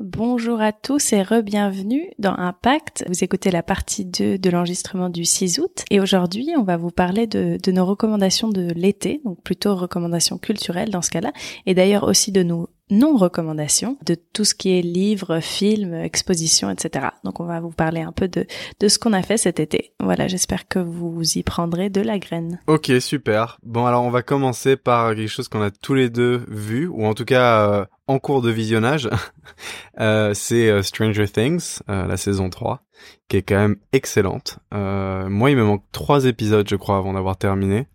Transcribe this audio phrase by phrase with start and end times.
[0.00, 3.04] Bonjour à tous et re-bienvenue dans Impact.
[3.08, 6.92] Vous écoutez la partie 2 de l'enregistrement du 6 août et aujourd'hui on va vous
[6.92, 11.32] parler de, nos recommandations de l'été, donc plutôt recommandations culturelles dans ce cas-là,
[11.66, 17.08] et d'ailleurs aussi de nos non-recommandations de tout ce qui est livres, films, expositions, etc.
[17.24, 18.46] Donc on va vous parler un peu de,
[18.78, 19.94] de ce qu'on a fait cet été.
[19.98, 22.60] Voilà, j'espère que vous y prendrez de la graine.
[22.68, 23.58] Ok, super.
[23.64, 27.04] Bon alors on va commencer par quelque chose qu'on a tous les deux vu, ou
[27.04, 29.08] en tout cas euh, en cours de visionnage.
[30.00, 32.82] euh, c'est euh, Stranger Things, euh, la saison 3,
[33.28, 34.58] qui est quand même excellente.
[34.72, 37.86] moi il me manque trois épisodes je crois avant d'avoir terminé.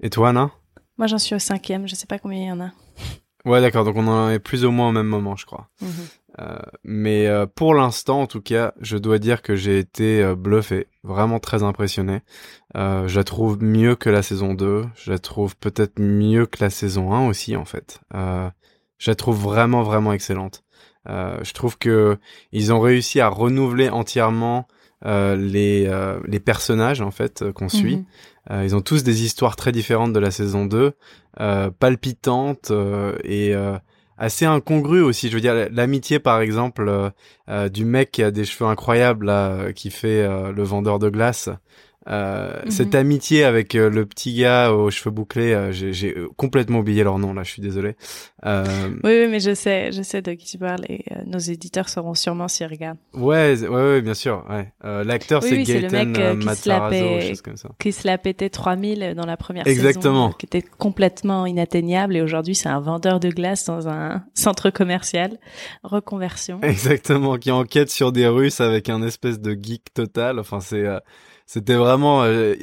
[0.00, 0.50] Et toi Anna?
[0.96, 2.70] Moi j'en suis au cinquième, je sais pas combien il y en a.
[3.44, 3.84] Ouais, d'accord.
[3.84, 5.68] Donc on en est plus ou moins au même moment, je crois.
[5.80, 5.90] Mhm.
[6.84, 11.64] Mais pour l'instant, en tout cas, je dois dire que j'ai été bluffé, vraiment très
[11.64, 12.20] impressionné.
[12.74, 14.84] Je la trouve mieux que la saison 2.
[14.94, 18.00] Je la trouve peut-être mieux que la saison 1 aussi, en fait.
[19.02, 20.62] Je la trouve vraiment, vraiment excellente.
[21.06, 22.18] je trouve que
[22.52, 24.68] ils ont réussi à renouveler entièrement
[25.04, 25.90] les
[26.24, 27.96] les personnages en fait qu'on suit.
[27.96, 28.04] Mhm.
[28.50, 30.92] Euh, ils ont tous des histoires très différentes de la saison 2,
[31.40, 33.54] euh, palpitantes euh, et
[34.18, 35.28] assez incongrues aussi.
[35.28, 37.12] Je veux dire, l'amitié par exemple
[37.72, 41.48] du mec qui a des cheveux incroyables là, qui fait le vendeur de glace.
[42.08, 42.70] Euh, mhm.
[42.70, 47.18] Cette amitié avec euh, le petit gars aux cheveux bouclés, euh, j'ai complètement oublié leur
[47.18, 47.96] nom là, je suis désolé.
[48.44, 48.50] Oui,
[49.04, 52.48] oui, mais je sais, je sais de qui tu parles et nos éditeurs sauront sûrement
[52.48, 52.98] s'ils regardent.
[53.14, 54.44] Ouais, ouais, ouais, bien sûr.
[54.50, 54.72] Ouais.
[54.82, 57.68] L'acteur c'est Gaëtan Matarazzo, comme ça.
[57.78, 60.28] Qui se l'a pété 3000 dans la première Exactement.
[60.28, 64.70] saison, qui était complètement inatteignable et aujourd'hui c'est un vendeur de glace dans un centre
[64.70, 65.38] commercial.
[65.84, 66.60] Reconversion.
[66.62, 70.40] Exactement, qui enquête sur des Russes avec un espèce de geek total.
[70.40, 70.84] Enfin, c'est
[71.52, 72.54] c'était vraiment euh,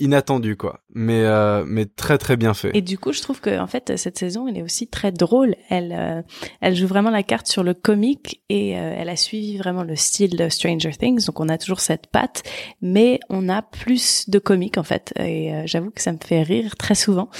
[0.00, 0.80] inattendu quoi.
[0.92, 2.72] Mais euh, mais très très bien fait.
[2.74, 5.54] Et du coup je trouve que en fait cette saison elle est aussi très drôle.
[5.68, 6.22] Elle euh,
[6.60, 10.36] elle joue vraiment la carte sur le comique et elle a suivi vraiment le style
[10.36, 11.24] de Stranger Things.
[11.26, 12.42] Donc on a toujours cette patte
[12.80, 15.14] mais on a plus de comique en fait.
[15.20, 17.30] Et j'avoue que ça me fait rire très souvent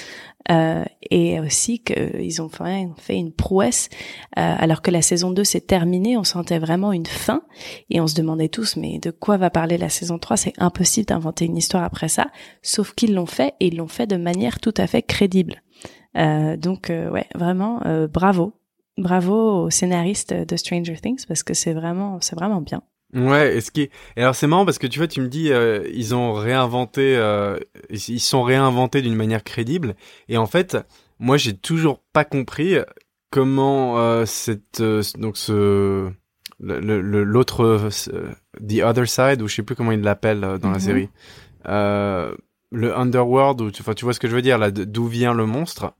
[0.50, 3.88] euh, et aussi qu'ils ont fait une prouesse
[4.38, 7.42] euh, alors que la saison 2 s'est terminée, on sentait vraiment une fin
[7.90, 11.06] et on se demandait tous mais de quoi va parler la saison 3 C'est impossible
[11.06, 12.26] d'inventer une histoire après ça,
[12.62, 15.62] sauf qu'ils l'ont fait et ils l'ont fait de manière tout à fait crédible.
[16.16, 17.80] Euh, donc euh, ouais, vraiment
[18.12, 18.54] bravo.
[18.98, 22.82] Bravo aux scénaristes de Stranger Things parce que c'est vraiment c'est vraiment bien.
[23.14, 23.90] Ouais, et ce qui est...
[24.16, 27.14] et alors c'est marrant parce que tu vois, tu me dis, euh, ils ont réinventé,
[27.16, 27.58] euh,
[27.90, 29.96] ils sont réinventés d'une manière crédible,
[30.28, 30.78] et en fait,
[31.18, 32.76] moi j'ai toujours pas compris
[33.30, 36.10] comment euh, cette euh, donc ce
[36.60, 37.90] l'autre
[38.60, 40.80] the other side ou je sais plus comment ils l'appellent dans la mhm.
[40.80, 41.08] série,
[41.66, 45.44] le underworld ou enfin tu vois ce que je veux dire là, d'où vient le
[45.44, 45.92] monstre.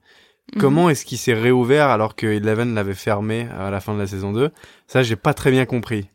[0.55, 0.61] Mhm.
[0.61, 4.07] Comment est-ce qu'il s'est réouvert alors que Eleven l'avait fermé à la fin de la
[4.07, 4.51] saison 2
[4.87, 6.09] Ça, j'ai pas très bien compris.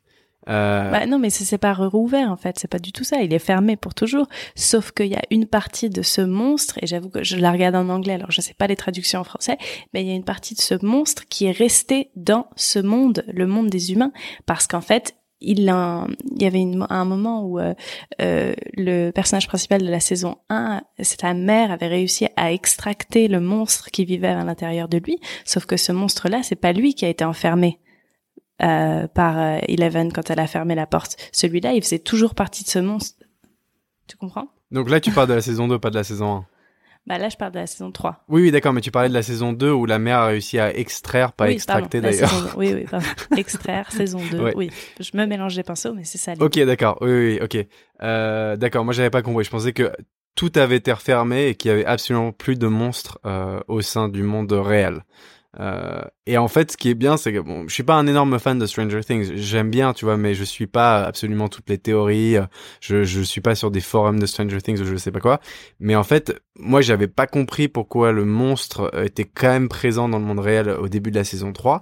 [0.48, 0.92] Euh...
[0.92, 3.22] Bah non, mais c'est pas rouvert en fait, c'est pas du tout ça.
[3.22, 4.28] Il est fermé pour toujours.
[4.56, 7.76] Sauf qu'il y a une partie de ce monstre, et j'avoue que je la regarde
[7.76, 9.58] en anglais, alors je sais pas les traductions en français,
[9.94, 13.24] mais il y a une partie de ce monstre qui est resté dans ce monde,
[13.28, 14.12] le monde des humains,
[14.46, 17.74] parce qu'en fait, il, il y avait un moment où euh,
[18.22, 23.40] euh, le personnage principal de la saison 1, sa mère avait réussi à extracter le
[23.40, 27.06] monstre qui vivait à l'intérieur de lui, sauf que ce monstre-là, c'est pas lui qui
[27.06, 27.80] a été enfermé
[28.62, 31.18] euh, par euh, Eleven quand elle a fermé la porte.
[31.32, 33.24] Celui-là, il faisait toujours partie de ce monstre.
[34.08, 34.48] Tu comprends?
[34.72, 36.46] Donc là, tu parles de la saison 2, pas de la saison 1.
[37.08, 38.26] Bah là, je parle de la saison 3.
[38.28, 40.60] Oui, oui, d'accord, mais tu parlais de la saison 2 où la mère a réussi
[40.60, 42.54] à extraire, pas extracter d'ailleurs.
[42.58, 43.06] Oui, oui, pardon.
[43.38, 44.52] extraire, saison 2.
[44.56, 44.70] Oui,
[45.00, 46.34] je me mélange les pinceaux, mais c'est ça.
[46.38, 46.98] Ok, d'accord.
[47.00, 47.66] Oui, oui, ok.
[48.04, 49.46] Euh, d'accord, moi j'avais pas compris.
[49.46, 49.90] Je pensais que
[50.36, 54.10] tout avait été refermé et qu'il y avait absolument plus de monstres euh, au sein
[54.10, 55.06] du monde réel.
[55.60, 58.06] Euh, et en fait, ce qui est bien, c'est que bon, je suis pas un
[58.06, 59.36] énorme fan de Stranger Things.
[59.36, 62.38] J'aime bien, tu vois, mais je suis pas absolument toutes les théories.
[62.82, 65.40] Je je suis pas sur des forums de Stranger Things ou je sais pas quoi.
[65.80, 70.20] Mais en fait, moi, j'avais pas compris pourquoi le monstre était quand même présent dans
[70.20, 71.82] le monde réel au début de la saison 3.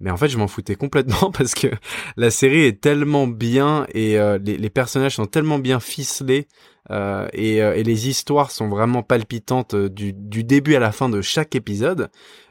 [0.00, 1.68] Mais en fait, je m'en foutais complètement parce que
[2.16, 6.46] la série est tellement bien et euh, les, personnages sont tellement bien ficelés
[6.90, 10.92] euh, et, euh, et, les histoires sont vraiment palpitantes euh, du, du, début à la
[10.92, 12.10] fin de chaque épisode.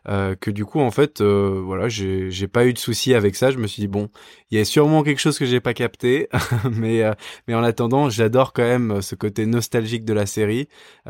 [0.09, 3.51] Euh, que du coup en fait voilà j'ai pas eu de soucis avec ça.
[3.51, 4.09] Je me suis dit bon
[4.51, 6.27] il y a sûrement quelque chose que j'ai pas capté.
[6.73, 7.03] Mais
[7.47, 10.67] mais en attendant j'adore quand même ce côté nostalgique de la série.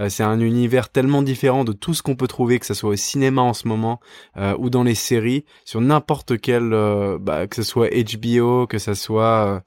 [0.10, 2.96] C'est un univers tellement différent de tout ce qu'on peut trouver que ce soit au
[2.96, 4.00] cinéma en ce moment
[4.60, 6.70] ou dans les séries sur n'importe quel
[7.20, 9.64] bah, que ce soit HBO que ce soit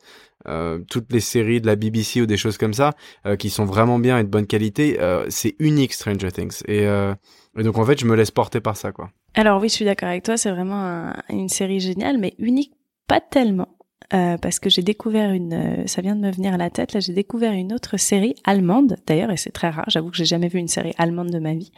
[0.48, 2.94] euh, toutes les séries de la BBC ou des choses comme ça
[3.26, 6.62] euh, qui sont vraiment bien et de bonne qualité, euh, c'est unique Stranger Things.
[6.66, 9.10] Et, et, donc en fait, je me laisse porter par ça, quoi.
[9.34, 12.72] Alors oui, je suis d'accord avec toi, c'est vraiment une série géniale, mais unique
[13.06, 13.75] pas tellement.
[14.14, 16.92] Euh, parce que j'ai découvert une, euh, ça vient de me venir à la tête,
[16.92, 20.24] là j'ai découvert une autre série allemande d'ailleurs et c'est très rare, j'avoue que j'ai
[20.24, 21.72] jamais vu une série allemande de ma vie,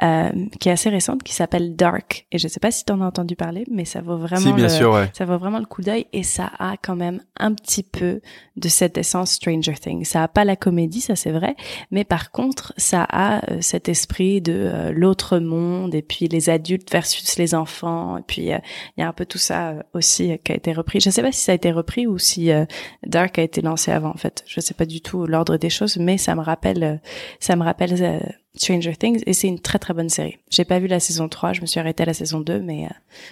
[0.00, 0.30] euh,
[0.60, 3.06] qui est assez récente, qui s'appelle Dark et je sais pas si tu en as
[3.06, 5.10] entendu parler, mais ça vaut vraiment, bien le, sûr, ouais.
[5.14, 8.20] ça vaut vraiment le coup d'œil et ça a quand même un petit peu
[8.54, 10.04] de cette essence Stranger Things.
[10.04, 11.56] Ça a pas la comédie, ça c'est vrai,
[11.90, 16.92] mais par contre ça a euh, cet esprit de l'autre monde et puis les adultes
[16.92, 18.60] versus les enfants et puis il
[18.98, 21.00] y a un peu tout ça aussi qui a été repris.
[21.00, 22.64] Je sais pas si ça a été repris ou si euh,
[23.04, 24.44] Dark a été lancé avant en fait.
[24.46, 26.96] Je sais pas du tout l'ordre des choses, mais ça me rappelle, euh,
[27.40, 28.20] ça me rappelle euh,
[28.56, 30.38] Stranger Things et c'est une très très bonne série.
[30.50, 32.84] J'ai pas vu la saison 3, je me suis arrêtée à la saison 2 mais
[32.84, 32.88] euh,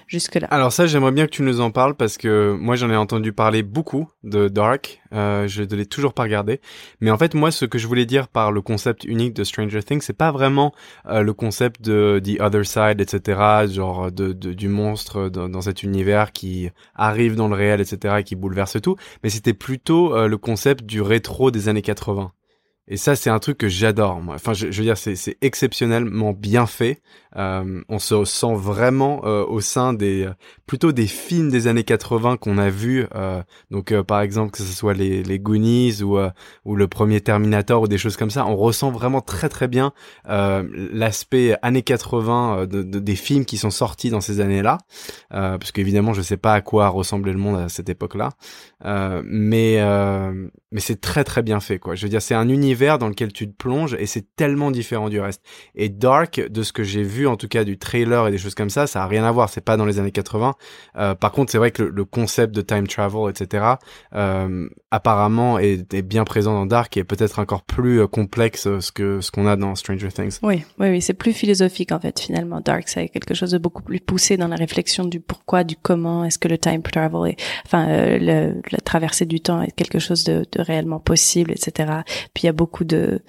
[0.08, 0.48] jusque là.
[0.50, 3.32] Alors ça j'aimerais bien que tu nous en parles parce que moi j'en ai entendu
[3.32, 6.60] parler beaucoup de Dark, euh, je ne l'ai toujours pas regardé,
[7.00, 9.82] mais en fait moi ce que je voulais dire par le concept unique de Stranger
[9.82, 10.72] Things, c'est pas vraiment
[11.06, 13.40] euh, le concept de The Other Side, etc.,
[13.70, 18.16] genre de, de du monstre dans, dans, cet univers qui arrive dans le réel, etc.,
[18.18, 22.32] et qui bouleverse tout, mais c'était plutôt euh, le concept du rétro des années 80.
[22.92, 24.20] Et ça, c'est un truc que j'adore.
[24.28, 27.00] Enfin, je, je, veux dire, c'est exceptionnellement bien fait.
[27.36, 30.28] Euh, on se sent vraiment euh, au sein des
[30.72, 33.06] plutôt des films des années 80 qu'on a vus.
[33.14, 36.30] Euh, donc, euh, par exemple, que ce soit les, les Goonies ou euh,
[36.64, 39.92] ou le premier Terminator ou des choses comme ça, on ressent vraiment très très bien
[40.24, 44.78] l'aspect années 80 de, de, des films qui sont sortis dans ces années-là.
[45.30, 48.30] parce qu'évidemment, je sais pas à quoi ressemblait le monde à cette époque-là,
[49.24, 49.78] mais
[50.72, 51.78] mais c'est très très bien fait.
[51.78, 51.94] Quoi.
[51.94, 55.10] Je veux dire, c'est un univers dans lequel tu te plonges et c'est tellement différent
[55.10, 55.42] du reste.
[55.74, 58.54] Et Dark, de ce que j'ai vu en tout cas du trailer et des choses
[58.54, 59.48] comme ça, ça a rien à voir.
[59.48, 60.54] C'est pas dans les années 80.
[60.96, 63.64] Euh, par contre, c'est vrai que le, concept de time travel, etc.,
[64.14, 68.92] euh, apparemment est, bien présent dans Dark et peut-être encore plus euh, complexe euh, ce
[68.92, 70.38] que ce qu'on a dans Stranger Things.
[70.42, 72.20] Oui, oui, oui, c'est plus philosophique en fait.
[72.20, 75.76] Finalement, Dark, c'est quelque chose de beaucoup plus poussé dans la réflexion du pourquoi, du
[75.76, 76.24] comment.
[76.24, 77.86] Est-ce que le time travel, enfin,
[78.18, 81.90] la traversée du temps est quelque chose de, de réellement possible, etc.
[82.34, 83.20] Puis il y a beaucoup de,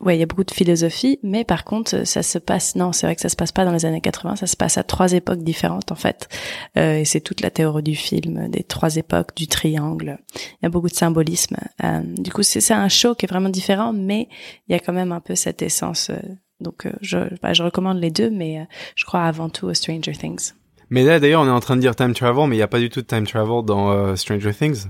[0.00, 2.76] ouais, il y a beaucoup de philosophie, mais par contre, ça se passe.
[2.76, 4.36] Non, c'est vrai que ça se passe pas dans les années 80.
[4.36, 6.28] Ça se passe à trois époques différentes en fait.
[6.76, 10.18] Euh, et c'est toute la théorie du film, des trois époques, du triangle.
[10.34, 11.56] Il y a beaucoup de symbolisme.
[11.82, 14.28] Euh, du coup, c'est un show qui est vraiment différent, mais
[14.68, 16.10] il y a quand même un peu cette essence.
[16.10, 16.18] Euh,
[16.60, 18.64] donc, je, bah, je recommande les deux, mais
[18.94, 20.52] je crois avant tout à Stranger Things.
[20.90, 22.68] Mais là, d'ailleurs, on est en train de dire time travel, mais il n'y a
[22.68, 24.86] pas du tout de time travel dans Stranger Things?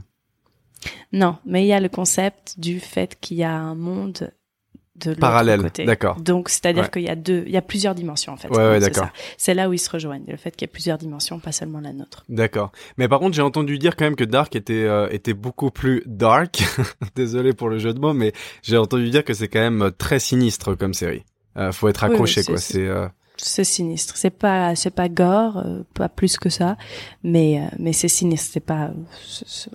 [1.13, 4.33] Non, mais il y a le concept du fait qu'il y a un monde
[4.97, 5.71] de parallèle.
[5.87, 6.21] D'accord.
[6.21, 6.91] Donc c'est-à-dire ouais.
[6.91, 8.49] qu'il y a deux, il y a plusieurs dimensions en fait.
[8.49, 9.09] Ouais, ouais d'accord.
[9.39, 11.81] C'est là où ils se rejoignent, le fait qu'il y a plusieurs dimensions, pas seulement
[11.81, 12.25] la nôtre.
[12.29, 12.73] D'accord.
[12.99, 16.03] Mais par contre, j'ai entendu dire quand même que Dark était euh, était beaucoup plus
[16.07, 16.63] dark.
[17.15, 20.19] Désolé pour le jeu de mots, mais j'ai entendu dire que c'est quand même très
[20.19, 21.25] sinistre comme série.
[21.57, 22.57] Euh, faut être accroché oui, quoi.
[22.59, 23.09] C'est euh...
[23.37, 24.17] c'est sinistre.
[24.17, 26.77] C'est pas c'est pas gore, euh, pas plus que ça,
[27.23, 28.51] mais euh, mais c'est sinistre.
[28.53, 28.91] C'est pas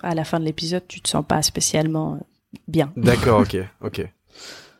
[0.02, 2.18] à la fin de l'épisode, tu te sens pas spécialement euh,
[2.66, 2.92] bien.
[2.96, 4.08] D'accord, ok, ok.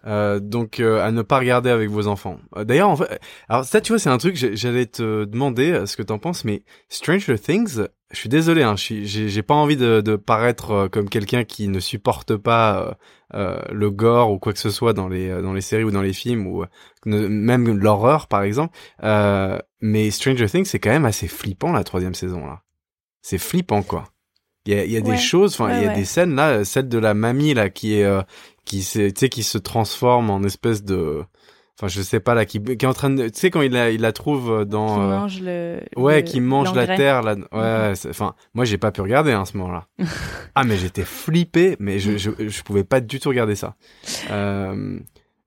[0.07, 2.39] Euh, donc euh, à ne pas regarder avec vos enfants.
[2.57, 5.97] Euh, D'ailleurs, en fait, alors ça, tu vois, c'est un truc j'allais te demander ce
[5.97, 10.17] que t'en penses, mais Stranger Things, je suis désolé, hein, j'ai pas envie de, de
[10.17, 12.97] paraître comme quelqu'un qui ne supporte pas
[13.35, 16.15] le gore ou quoi que ce soit dans les dans les séries ou dans les
[16.15, 16.65] films ou
[17.05, 18.77] même l'horreur par exemple.
[19.03, 22.63] mais Stranger Things, c'est quand même assez flippant la troisième saison là.
[23.21, 24.05] C'est flippant quoi.
[24.69, 25.97] Il y a, il y a ouais, des choses, enfin, ouais, il y a ouais.
[25.97, 28.21] des scènes là, celle de la mamie là qui est, euh,
[28.69, 31.23] qui qui se transforme en espèce de,
[31.79, 33.73] enfin, je sais pas là, qui, qui est en train de, tu sais, quand il
[33.73, 37.23] la, il la trouve dans, qui euh, mange le, ouais, le- qui mange la terre
[37.23, 38.11] là, ouais, Mhm.
[38.11, 39.87] enfin, moi j'ai pas pu regarder hein, à ce moment-là.
[40.55, 43.75] ah mais j'étais flippé, mais je, je, je pouvais pas du tout regarder ça.
[44.31, 44.99] Euh,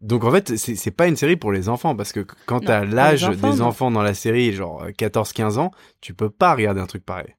[0.02, 2.84] donc en fait, c'est c'est pas une série pour les enfants parce que quand t'as
[2.86, 7.06] l'âge des enfants dans la série, genre 14-15 ans, tu peux pas regarder un truc
[7.06, 7.36] pareil.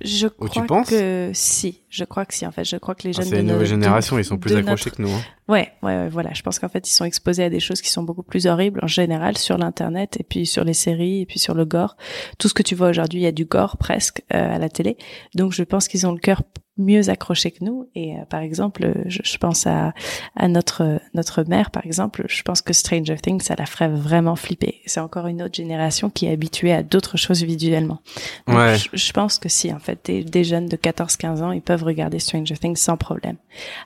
[0.00, 3.02] Je tu crois penses que si, je crois que si en fait, je crois que
[3.08, 5.10] les Ah, jeunes c'est de nouvelle de- génération, ils sont plus accrochés notre- que nous.
[5.10, 5.20] Hein.
[5.48, 6.30] Ouais, ouais, ouais, voilà.
[6.34, 8.80] Je pense qu'en fait, ils sont exposés à des choses qui sont beaucoup plus horribles
[8.82, 11.96] en général sur l'internet et puis sur les séries et puis sur le gore.
[12.38, 14.68] Tout ce que tu vois aujourd'hui, il y a du gore presque euh, à la
[14.68, 14.96] télé.
[15.34, 16.42] Donc, je pense qu'ils ont le cœur
[16.78, 17.88] mieux accroché que nous.
[17.94, 19.92] Et euh, par exemple, je, je pense à,
[20.36, 22.24] à notre notre mère, par exemple.
[22.28, 24.80] Je pense que Stranger Things, ça la ferait vraiment flipper.
[24.86, 28.00] C'est encore une autre génération qui est habituée à d'autres choses visuellement.
[28.46, 28.76] Donc, Ouais.
[28.78, 31.82] je, je pense que si, en fait, des, des jeunes de 14-15 ans, ils peuvent
[31.84, 33.36] regarder Stranger Things sans problème.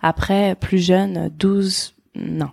[0.02, 2.50] Après, plus jeunes, 12, non.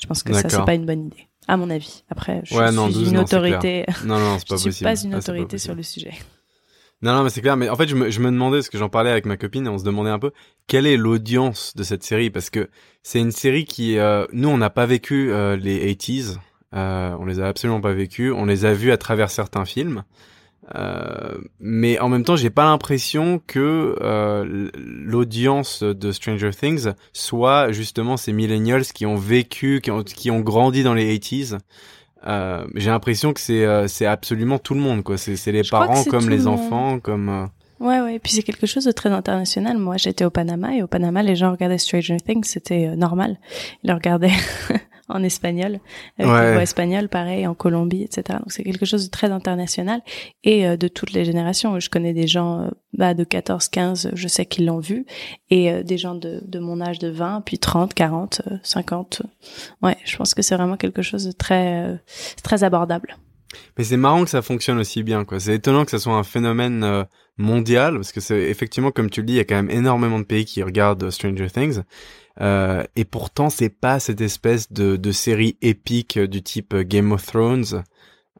[0.00, 1.26] Je pense que ça, c'est pas une bonne idée.
[1.46, 2.04] À mon avis.
[2.10, 3.84] Après, je Ouais, non, suis 12, une non, autorité.
[4.04, 4.84] Non, non, c'est je pas possible.
[4.84, 6.12] pas une Ah, autorité sur le sujet.
[7.02, 7.56] Non, non, mais c'est clair.
[7.56, 9.66] Mais en fait, je me, je me demandais, parce que j'en parlais avec ma copine,
[9.66, 10.32] et on se demandait un peu
[10.66, 12.70] quelle est l'audience de cette série, parce que
[13.02, 16.38] c'est une série qui, euh, nous, on n'a pas vécu euh, les 80s,
[16.74, 20.02] euh, on les a absolument pas vécus, on les a vus à travers certains films.
[20.74, 27.70] Euh, mais en même temps, j'ai pas l'impression que euh, l'audience de Stranger Things soit
[27.70, 31.58] justement ces millennials qui ont vécu, qui ont, qui ont grandi dans les 80s.
[32.26, 35.18] Euh, j'ai l'impression que c'est euh, c'est absolument tout le monde quoi.
[35.18, 37.28] C'est les parents comme les enfants comme.
[37.28, 37.46] Euh,
[37.80, 38.14] ouais ouais.
[38.16, 39.78] Et puis c'est quelque chose de très international.
[39.78, 43.38] Moi j'étais au Panama et au Panama les gens regardaient Stranger Things, c'était normal.
[43.82, 44.32] Ils le regardaient
[45.08, 45.80] en espagnol,
[46.18, 46.52] avec ouais.
[46.52, 48.38] voix espagnole, pareil, en Colombie, etc.
[48.38, 50.00] Donc c'est quelque chose de très international
[50.44, 51.78] et euh, de toutes les générations.
[51.78, 55.04] Je connais des gens euh, bah, de 14, 15, je sais qu'ils l'ont vu,
[55.50, 59.22] et euh, des gens de, de, mon âge de 20, puis 30, 40, 50.
[59.82, 62.00] Ouais, je pense que c'est vraiment quelque chose de très,
[62.42, 63.16] très abordable.
[63.78, 65.38] Mais c'est marrant que ça fonctionne aussi bien, quoi.
[65.38, 67.06] C'est étonnant que ça soit un phénomène
[67.36, 70.18] mondial, parce que c'est effectivement, comme tu le dis, il y a quand même énormément
[70.18, 71.82] de pays qui regardent Stranger Things.
[72.40, 77.24] Euh, et pourtant, c'est pas cette espèce de, de série épique du type Game of
[77.26, 77.84] Thrones.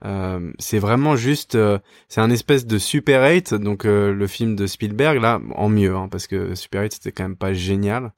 [0.04, 4.54] Euh, c'est vraiment juste, euh, c'est un espèce de Super 8, donc euh, le film
[4.54, 8.12] de Spielberg là, en mieux, hein, parce que Super 8 c'était quand même pas génial,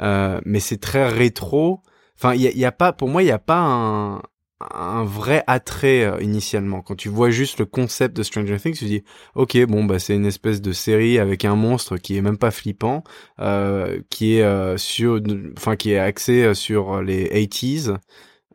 [0.00, 1.80] mais c'est très rétro.
[2.16, 4.22] Enfin, il y a, y a, pas, pour moi, il y a pas un,
[4.74, 6.82] un vrai attrait euh, initialement.
[6.82, 9.02] Quand tu vois juste le concept de Stranger Things, tu te dis
[9.34, 12.50] ok bon bah c'est une espèce de série avec un monstre qui est même pas
[12.50, 13.02] flippant,
[13.40, 15.20] euh, qui est euh, sur,
[15.56, 17.96] enfin qui est axé sur les 80s.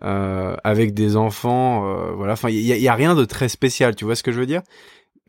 [0.02, 2.34] avec des enfants, voilà.
[2.34, 4.46] Enfin, il y y a, rien de très spécial, tu vois ce que je veux
[4.46, 4.62] dire?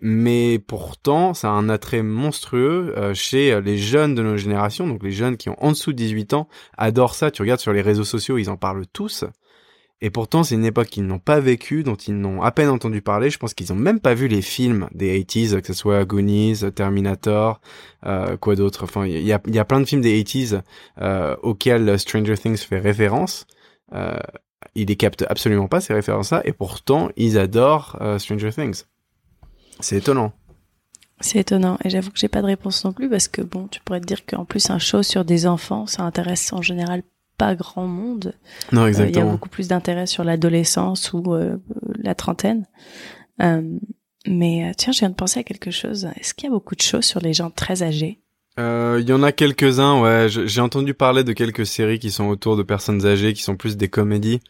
[0.03, 5.13] Mais pourtant, ça a un attrait monstrueux chez les jeunes de nos générations, donc les
[5.13, 7.31] jeunes qui ont en dessous de 18 ans, adorent ça.
[7.31, 9.25] Tu regardes sur les réseaux sociaux, ils en parlent tous.
[10.03, 13.01] Et pourtant, c'est une époque qu'ils n'ont pas vécue, dont ils n'ont à peine entendu
[13.01, 13.31] parler.
[13.31, 16.71] Je pense qu'ils n'ont même pas vu les films des 80s, que ce soit Goonies,
[16.75, 17.61] Terminator,
[18.05, 18.85] euh, quoi d'autre.
[18.85, 20.61] Enfin, il y a, plein de films des 80s
[21.01, 23.47] euh, auxquels Stranger Things fait référence.
[23.95, 24.19] Euh,
[24.75, 28.85] ils les captent absolument pas, ces références-là, et pourtant, ils adorent euh, Stranger Things.
[29.81, 30.33] C'est étonnant.
[31.21, 33.81] C'est étonnant, et j'avoue que j'ai pas de réponse non plus, parce que bon, tu
[33.81, 37.03] pourrais te dire qu'en plus, un show sur des enfants, ça intéresse en général
[37.37, 38.35] pas grand monde.
[38.73, 39.07] Non, exactement.
[39.07, 41.57] Euh, il y a beaucoup plus d'intérêt sur l'adolescence ou euh,
[42.03, 42.67] la trentaine.
[43.43, 43.63] Euh,
[44.27, 46.09] mais tiens, je viens de penser à quelque chose.
[46.19, 48.21] Est-ce qu'il y a beaucoup de choses sur les gens très âgés?
[48.59, 50.29] Il y en a quelques-uns, ouais.
[50.31, 53.77] J'ai entendu parler de quelques séries qui sont autour de personnes âgées, qui sont plus
[53.77, 54.41] des comédies.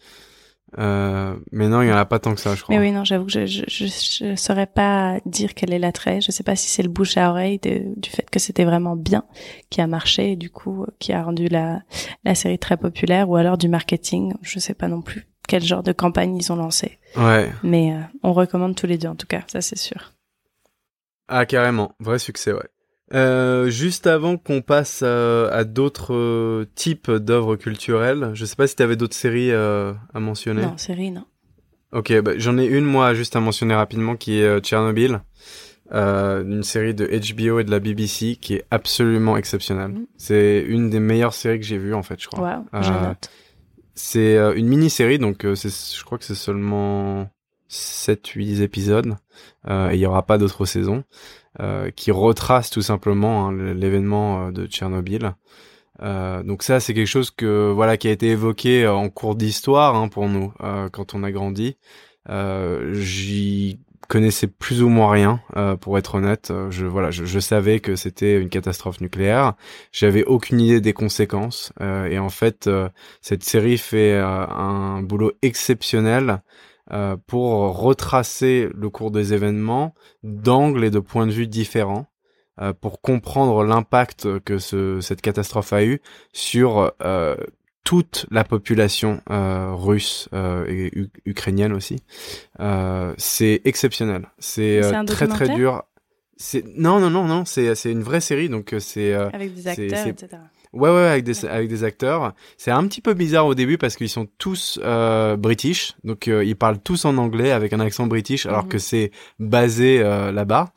[0.79, 2.75] Euh, mais non, il y en a pas tant que ça, je crois.
[2.75, 6.21] Mais oui, non, j'avoue que je, je, je, saurais pas dire quel est l'attrait.
[6.21, 9.25] Je sais pas si c'est le bouche à oreille du fait que c'était vraiment bien
[9.71, 11.81] qui a marché et du coup euh, qui a rendu la,
[12.25, 14.35] la série très populaire ou alors du marketing.
[14.43, 16.99] Je sais pas non plus quel genre de campagne ils ont lancé.
[17.17, 17.51] Ouais.
[17.63, 20.13] Mais euh, on recommande tous les deux en tout cas, ça c'est sûr.
[21.29, 22.69] Ah carrément, vrai succès, ouais.
[23.15, 28.67] Euh, juste avant qu'on passe euh, à, d'autres euh, types d'œuvres culturelles, je sais pas
[28.67, 30.63] si tu avais d'autres séries à mentionner.
[30.63, 31.25] Non, séries, non.
[31.93, 35.21] Ok, bah, j'en ai une moi juste à mentionner rapidement qui est Tchernobyl,
[35.93, 39.93] une série de HBO et de la BBC qui est absolument exceptionnelle.
[39.93, 40.07] Mm.
[40.17, 42.65] C'est une des meilleures séries que j'ai vues en fait, je crois.
[42.73, 43.31] Wow, je note.
[43.95, 47.31] C'est une mini-série, donc je crois que c'est seulement
[47.71, 49.15] 7-8 épisodes
[49.69, 51.05] et il y aura pas d'autres saisons.
[51.59, 55.33] Euh, qui retrace tout simplement hein, l'événement euh, de Tchernobyl.
[56.03, 59.37] Euh, donc ça, c'est quelque chose que voilà qui a été évoqué euh, en cours
[59.37, 60.53] d'histoire hein, pour nous
[60.93, 61.79] quand on a grandi.
[62.29, 65.41] J'y connaissais plus ou moins rien,
[65.81, 66.53] pour être honnête.
[66.71, 69.55] Je voilà, je, je savais que c'était une catastrophe nucléaire.
[69.93, 71.73] J'avais aucune idée des conséquences.
[71.81, 72.69] et en fait,
[73.23, 76.43] cette série fait un boulot exceptionnel
[76.93, 82.07] euh, pour retracer le cours des événements d'angles et de points de vue différents
[82.61, 86.01] euh, pour comprendre l'impact que ce, cette catastrophe a eu
[86.33, 87.37] sur euh,
[87.83, 90.91] toute la population russe et
[91.25, 91.97] ukrainienne aussi.
[93.17, 94.29] c'est exceptionnel.
[94.39, 95.85] C'est très très dur.
[96.77, 100.37] Non non non non c'est c'est une vraie série donc c'est avec des acteurs etc.
[100.77, 102.35] Ouais, ouais, avec des, avec des acteurs.
[102.59, 106.45] C'est un petit peu bizarre au début parce qu'ils sont tous euh, british, donc euh,
[106.45, 108.69] ils parlent tous en anglais avec un accent british, alors mhm.
[108.69, 110.73] que c'est basé euh, là-bas.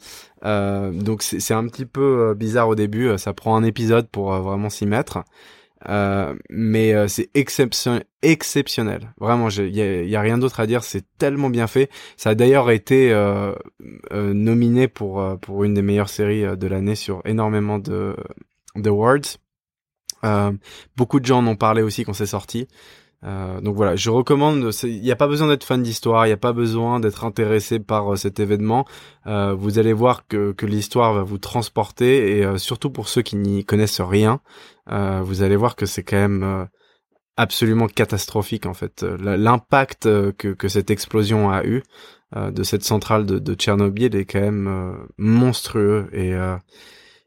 [0.45, 3.17] Euh, donc c'est un petit peu euh, bizarre au début.
[3.17, 5.23] Ça prend un épisode pour vraiment s'y mettre.
[6.49, 9.13] mais c'est exceptionnel, exceptionnel.
[9.19, 10.83] Vraiment, il y a, y a, rien d'autre à dire.
[10.83, 11.89] C'est tellement bien fait.
[12.15, 13.13] Ça a d'ailleurs été
[14.13, 18.15] nominé pour pour une des meilleures séries de l'année sur énormément de
[18.75, 19.17] de awards.
[19.17, 19.48] Euh,
[20.95, 22.67] beaucoup de gens en ont parlé aussi quand c'est sorti.
[23.25, 24.71] Euh, donc voilà, je recommande.
[24.83, 27.79] Il n'y a pas besoin d'être fan d'histoire, il n'y a pas besoin d'être intéressé
[27.79, 28.85] par euh, cet événement.
[29.27, 33.21] Euh, vous allez voir que, que l'histoire va vous transporter et euh, surtout pour ceux
[33.21, 34.41] qui n'y connaissent rien,
[34.87, 36.67] vous allez voir que c'est quand même
[37.37, 39.03] absolument catastrophique en fait.
[39.03, 41.83] L'impact que, que cette explosion a eu,
[42.35, 46.33] de cette centrale de, de, Tchernobyl est quand même monstrueux et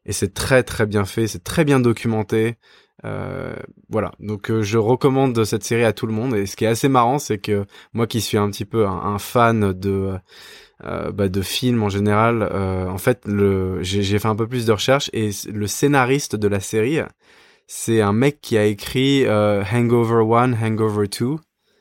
[0.04, 2.56] et c'est très très bien fait, c'est très bien documenté.
[3.04, 3.54] Euh,
[3.88, 6.34] voilà, donc euh, je recommande cette série à tout le monde.
[6.34, 9.18] Et ce qui est assez marrant, c'est que moi qui suis un petit peu un,
[9.18, 10.14] fan de
[10.84, 14.72] euh, bah, de films en général, en fait, le j'ai fait un peu plus de
[14.72, 17.00] recherches et le scénariste de la série,
[17.66, 21.36] c'est un mec qui a écrit Hangover 1, Hangover 2.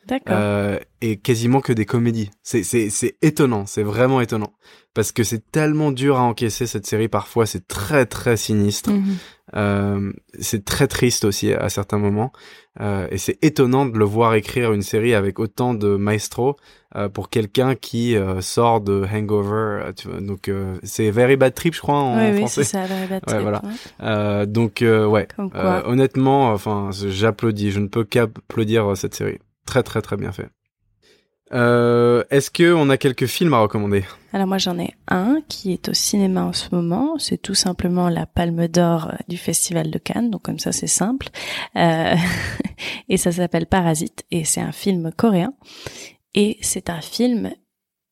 [0.07, 0.79] D'accord.
[0.99, 2.31] et quasiment que des comédies.
[2.41, 4.53] C'est c'est c'est étonnant, c'est vraiment étonnant
[4.93, 8.91] parce que c'est tellement dur à encaisser cette série parfois, c'est très très sinistre.
[8.91, 9.17] Mhm.
[9.55, 12.31] Euh, c'est très triste aussi à certains moments.
[12.79, 16.55] Euh, et c'est étonnant de le voir écrire une série avec autant de maestro
[16.95, 19.91] euh, pour quelqu'un qui euh, sort de Hangover.
[19.97, 20.49] Tu vois, donc
[20.83, 22.61] c'est Very Bad Trip, je crois en oui, français.
[22.61, 23.39] Oui, c'est ça, Very Bad Trip.
[23.39, 23.59] Ouais,
[23.99, 24.45] voilà.
[24.45, 25.27] donc ouais,
[25.85, 27.71] honnêtement, enfin, j'applaudis.
[27.71, 29.39] Je ne peux qu'applaudir cette série.
[29.65, 30.49] Très très très bien fait.
[31.53, 34.03] Euh, Est-ce que on a quelques films à recommander?
[34.33, 37.17] Alors moi j'en ai un qui est au cinéma en ce moment.
[37.17, 40.31] C'est tout simplement la Palme d'Or du Festival de Cannes.
[40.31, 41.27] Donc comme ça c'est simple.
[41.75, 42.15] Euh,
[43.09, 45.53] et ça s'appelle Parasite et c'est un film coréen.
[46.33, 47.51] Et c'est un film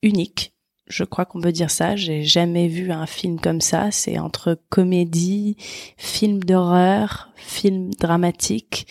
[0.03, 0.53] unique.
[0.87, 1.95] Je crois qu'on peut dire ça.
[1.95, 3.91] J'ai jamais vu un film comme ça.
[3.91, 5.55] C'est entre comédie,
[5.97, 8.87] film d'horreur, film dramatique,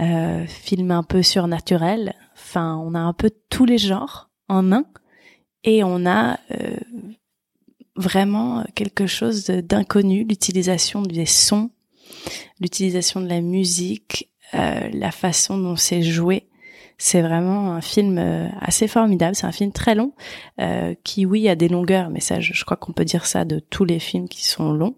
[0.00, 2.14] euh, film un peu surnaturel
[2.60, 4.84] On a un peu tous les genres en un
[5.62, 6.76] et on a euh,
[7.96, 11.70] vraiment quelque chose d'inconnu, l'utilisation des sons,
[12.60, 16.48] l'utilisation de la musique, euh, la façon dont c'est joué.
[16.98, 19.34] C'est vraiment un film euh, assez formidable.
[19.34, 20.12] C'est un film très long,
[21.02, 23.84] qui oui a des longueurs, mais ça, je crois qu'on peut dire ça de tous
[23.84, 24.96] les films qui sont longs.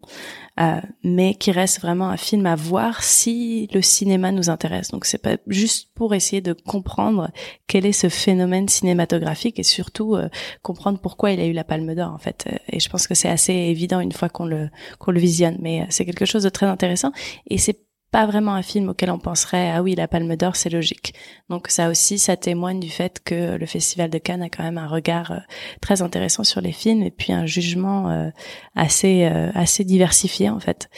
[0.58, 4.90] Euh, mais qui reste vraiment un film à voir si le cinéma nous intéresse.
[4.90, 7.30] Donc c'est pas juste pour essayer de comprendre
[7.66, 10.30] quel est ce phénomène cinématographique et surtout euh,
[10.62, 12.48] comprendre pourquoi il a eu la Palme d'Or en fait.
[12.72, 15.82] Et je pense que c'est assez évident une fois qu'on le qu'on le visionne, mais
[15.82, 17.12] euh, c'est quelque chose de très intéressant
[17.48, 17.85] et c'est
[18.16, 21.12] pas vraiment un film auquel on penserait ah oui la Palme d'Or c'est logique.
[21.50, 24.78] Donc ça aussi ça témoigne du fait que le Festival de Cannes a quand même
[24.78, 25.38] un regard euh,
[25.82, 28.30] très intéressant sur les films et puis un jugement euh,
[28.74, 30.88] assez euh, assez diversifié en fait.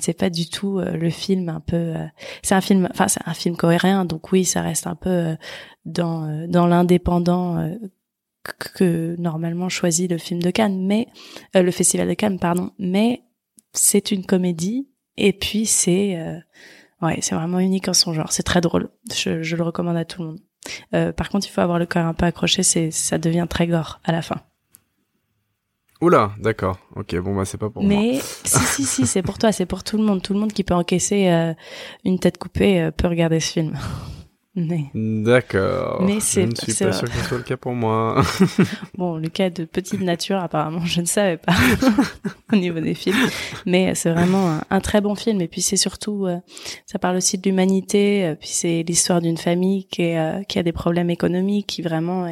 [0.00, 1.92] c'est pas du tout le film un peu
[2.42, 5.36] c'est un film enfin c'est un film cohérent donc oui ça reste un peu
[5.84, 7.70] dans dans l'indépendant
[8.76, 11.06] que normalement choisit le film de Cannes mais
[11.52, 13.24] le Festival de Cannes pardon mais
[13.74, 14.86] c'est une comédie
[15.26, 16.38] et puis c'est euh,
[17.02, 18.32] ouais, c'est vraiment unique en son genre.
[18.32, 18.88] C'est très drôle.
[19.14, 20.40] Je, je, le recommande à tout le monde.
[20.94, 22.62] Euh, par contre, il faut avoir le cœur un peu accroché.
[22.62, 24.36] C'est ça devient très gore à la fin.
[26.00, 26.78] Oula, d'accord.
[26.96, 27.88] Ok, bon bah c'est pas pour moi.
[27.94, 30.22] Mais si si si, c'est pour toi, c'est pour tout le monde.
[30.22, 31.52] Tout le monde qui peut encaisser euh,
[32.04, 33.78] une tête coupée euh, peut regarder ce film.
[34.56, 36.02] D'accord.
[36.02, 38.20] Mais c'est, je ne suis pas sûr que ce soit le cas pour moi.
[38.98, 41.52] bon, le cas de petite nature, apparemment, je ne savais pas
[42.52, 43.16] au niveau des films.
[43.64, 45.40] Mais c'est vraiment un, très bon film.
[45.40, 46.38] Et puis c'est surtout, euh,
[46.86, 48.26] ça parle aussi de l'humanité.
[48.26, 51.82] Euh, puis c'est l'histoire d'une famille qui, est, euh, qui a des problèmes économiques, qui
[51.82, 52.26] vraiment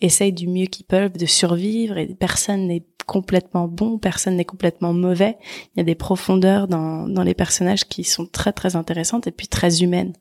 [0.00, 1.98] essaye du mieux qu'ils peuvent de survivre.
[1.98, 5.38] Et personne n'est complètement bon, personne n'est complètement mauvais.
[5.74, 9.32] Il y a des profondeurs dans, dans les personnages qui sont très très intéressantes et
[9.32, 10.12] puis très humaines.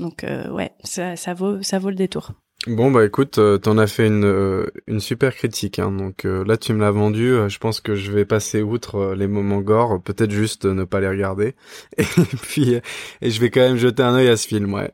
[0.00, 2.32] Donc euh, ouais, ça, ça vaut ça vaut le détour.
[2.66, 6.56] Bon bah écoute, euh, t'en as fait une euh, une super critique, hein, donc là
[6.56, 7.34] tu me l'as vendu.
[7.48, 11.08] je pense que je vais passer outre les moments gore, peut-être juste ne pas les
[11.08, 11.54] regarder,
[11.98, 12.04] et
[12.40, 12.80] puis
[13.20, 14.72] et je vais quand même jeter un œil à ce film.
[14.72, 14.90] Ouais,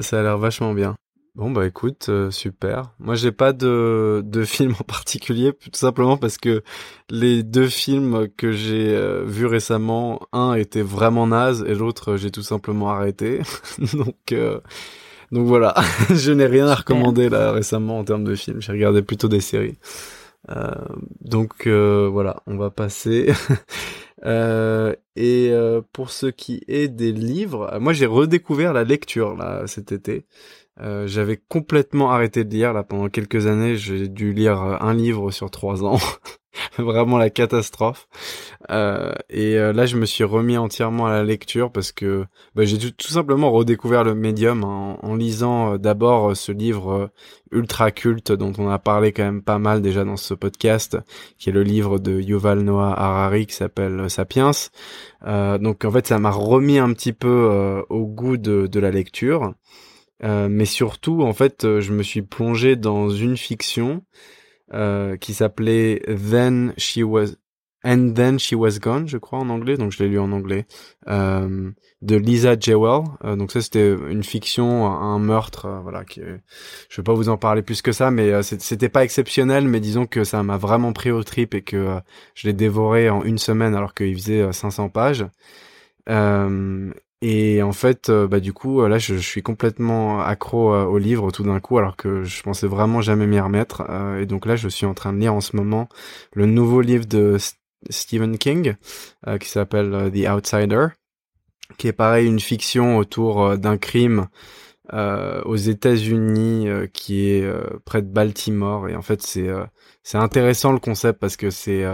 [0.00, 0.96] ça a l'air vachement bien.
[1.34, 2.92] Bon bah écoute, euh, super.
[3.00, 6.62] Moi j'ai pas de, de film en particulier, tout simplement parce que
[7.10, 12.30] les deux films que j'ai euh, vus récemment, un était vraiment naze et l'autre j'ai
[12.30, 13.40] tout simplement arrêté.
[13.94, 14.60] donc euh,
[15.32, 15.74] donc voilà,
[16.14, 18.60] je n'ai rien à recommander là récemment en termes de films.
[18.62, 19.76] J'ai regardé plutôt des séries.
[21.20, 23.32] donc voilà, on va passer.
[25.16, 25.52] et
[25.92, 30.26] pour ce qui est des livres, moi j'ai redécouvert la lecture là cet été.
[30.80, 33.76] Euh, j'avais complètement arrêté de lire là pendant quelques années.
[33.76, 35.98] J'ai dû lire euh, un livre sur trois ans,
[36.78, 38.08] vraiment la catastrophe.
[38.70, 42.64] Euh, et euh, là, je me suis remis entièrement à la lecture parce que bah,
[42.64, 47.10] j'ai tout, simplement redécouvert le médium en, en lisant d'abord ce livre
[47.52, 50.98] ultra culte dont on a parlé quand même pas mal déjà dans ce podcast,
[51.38, 54.50] qui est le livre de Yuval Noah Harari qui s'appelle Sapiens.
[55.24, 59.54] donc en fait, ça m'a remis un petit peu au goût de, de la lecture.
[60.24, 64.04] Euh, mais surtout, en fait, euh, je me suis plongé dans une fiction
[64.72, 67.34] euh, qui s'appelait Then She Was
[67.84, 70.66] And Then She Was Gone, je crois en anglais, donc je l'ai lu en anglais,
[71.06, 73.04] euh, de Lisa Jewell.
[73.24, 76.04] Euh, donc ça c'était une fiction, un meurtre, euh, voilà.
[76.04, 76.22] Qui,
[76.88, 80.06] je vais pas vous en parler plus que ça, mais c'était pas exceptionnel, mais disons
[80.06, 81.98] que ça m'a vraiment pris au trip et que
[82.34, 85.26] je l'ai dévoré en une semaine alors qu'il faisait 500 pages.
[87.26, 91.58] Et en fait, bah du coup, là, je, suis complètement accro au livre tout d'un
[91.58, 93.82] coup, alors que je pensais vraiment jamais m'y remettre.
[94.20, 95.88] et donc là, je suis en train de lire en ce moment
[96.34, 97.38] le nouveau livre de
[97.90, 98.74] Stephen King,
[99.26, 100.88] euh, qui s'appelle euh, The Outsider,
[101.78, 104.28] qui est pareil une fiction autour euh, d'un crime
[104.92, 107.50] aux États-Unis qui est
[107.86, 108.86] près de Baltimore.
[108.90, 109.48] Et en fait, c'est
[110.02, 111.86] c'est intéressant le concept parce que c'est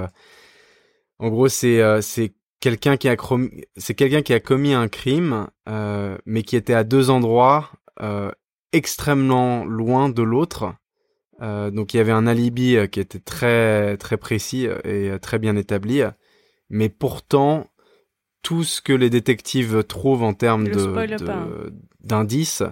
[1.21, 3.17] en gros c'est c'est quelqu'un qui a
[3.77, 5.49] c'est quelqu'un qui a commis un crime,
[6.27, 7.71] mais qui était à deux endroits
[8.73, 10.75] extrêmement loin de l'autre.
[11.43, 15.19] Euh, donc il y avait un alibi euh, qui était très très précis euh, et
[15.21, 16.03] très bien établi,
[16.69, 17.71] mais pourtant
[18.43, 22.63] tout ce que les détectives trouvent en termes de d'indices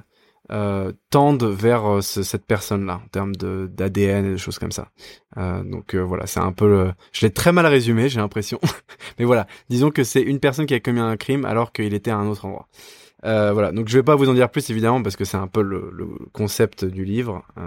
[0.51, 4.91] euh, tendent vers cette personne-là en termes de d'ADN et des choses comme ça.
[5.37, 6.93] Euh, donc voilà, c'est un peu le...
[7.13, 8.59] Je l'ai très mal résumé, j'ai l'impression.
[9.19, 12.11] Mais voilà, disons que c'est une personne qui a commis un crime alors qu'il était
[12.11, 12.69] à un autre endroit.
[13.25, 15.49] Euh, voilà, donc je vais pas vous en dire plus évidemment parce que c'est un
[15.49, 17.63] peu le, le concept du livre, euh,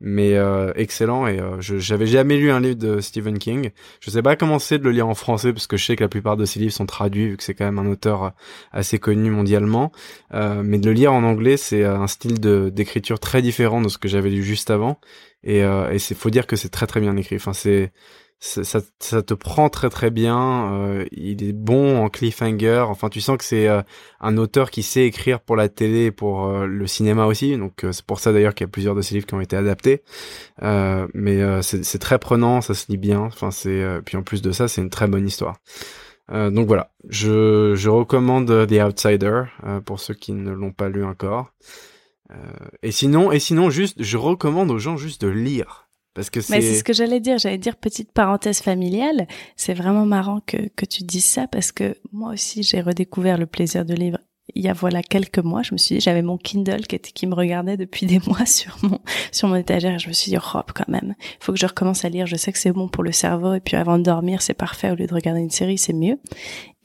[0.00, 3.70] mais euh, excellent et euh, j'avais jamais lu un livre de Stephen King.
[4.00, 6.02] Je sais pas comment c'est de le lire en français parce que je sais que
[6.02, 8.30] la plupart de ses livres sont traduits vu que c'est quand même un auteur euh,
[8.72, 9.92] assez connu mondialement,
[10.32, 14.08] mais de le lire en anglais c'est un style d'écriture très différent de ce que
[14.08, 14.98] j'avais lu juste avant
[15.44, 17.36] et c'est faut dire que c'est très très bien écrit.
[17.36, 17.92] Enfin c'est
[18.38, 20.72] ça, ça, te prend très très bien.
[20.72, 22.84] Euh, il est bon en cliffhanger.
[22.88, 23.82] Enfin, tu sens que c'est euh,
[24.20, 27.56] un auteur qui sait écrire pour la télé et pour euh, le cinéma aussi.
[27.56, 29.56] Donc c'est pour ça d'ailleurs qu'il y a plusieurs de ses livres qui ont été
[29.56, 30.02] adaptés.
[30.62, 33.20] mais c'est très prenant, ça se lit bien.
[33.20, 35.56] Enfin, c'est puis en plus de ça, c'est une très bonne histoire.
[36.30, 39.44] donc voilà, je, je recommande The Outsider
[39.84, 41.52] pour ceux qui ne l'ont pas lu encore.
[42.82, 45.86] Et sinon, et sinon, juste, je recommande aux gens juste de lire
[46.16, 47.36] parce que c'est ce que j'allais dire.
[47.36, 49.28] J'allais dire petite parenthèse familiale.
[49.54, 53.44] C'est vraiment marrant que, que tu dises ça parce que moi aussi, j'ai redécouvert le
[53.44, 54.18] plaisir de lire
[54.54, 57.10] il y a voilà quelques mois, je me suis dit, j'avais mon Kindle qui, était,
[57.10, 59.00] qui me regardait depuis des mois sur mon
[59.32, 61.66] sur mon étagère et je me suis dit, hop, quand même, il faut que je
[61.66, 62.26] recommence à lire.
[62.26, 64.90] Je sais que c'est bon pour le cerveau et puis avant de dormir, c'est parfait.
[64.90, 66.18] Au lieu de regarder une série, c'est mieux.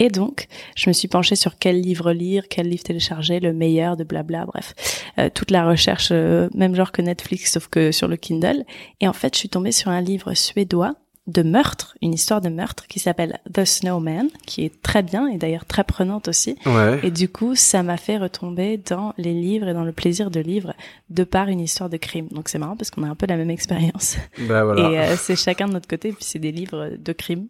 [0.04, 3.96] Et donc, je me suis penchée sur quel livre lire, quel livre télécharger, le meilleur
[3.96, 4.74] de blabla, bref,
[5.20, 8.64] euh, toute la recherche, euh, même genre que Netflix, sauf que sur le Kindle.
[9.00, 10.96] Et en fait, je suis tombée sur un livre suédois
[11.28, 15.38] de meurtre, une histoire de meurtre qui s'appelle The Snowman, qui est très bien et
[15.38, 16.58] d'ailleurs très prenante aussi.
[17.04, 20.40] Et du coup, ça m'a fait retomber dans les livres et dans le plaisir de
[20.40, 20.74] livres
[21.10, 22.28] de par une histoire de crime.
[22.32, 24.18] Donc c'est marrant parce qu'on a un peu la même expérience.
[24.48, 24.90] Bah, voilà.
[24.90, 27.48] Et euh, c'est chacun de notre côté, puis c'est des livres de crime.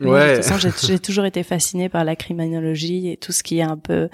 [0.00, 0.30] Ouais.
[0.30, 3.62] De toute façon, j'ai toujours été fascinée par la criminologie et tout ce qui est
[3.62, 4.08] un peu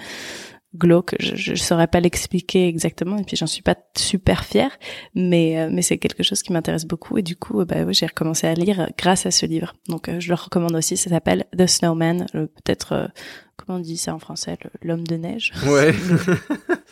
[0.75, 1.15] glauque.
[1.19, 4.71] Je, je saurais pas l'expliquer exactement et puis j'en suis pas super fière,
[5.13, 8.05] mais euh, mais c'est quelque chose qui m'intéresse beaucoup et du coup bah oui, j'ai
[8.05, 9.73] recommencé à lire grâce à ce livre.
[9.89, 10.97] Donc euh, je le recommande aussi.
[10.97, 12.25] Ça s'appelle The Snowman.
[12.33, 13.07] Peut-être euh,
[13.57, 15.53] comment on dit ça en français L'homme de neige?
[15.67, 15.93] Ouais.